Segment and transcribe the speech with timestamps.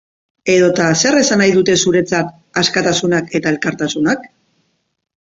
[0.51, 4.25] Edota, zer esanahi dute zuretzat askatasunak eta elkartasunak?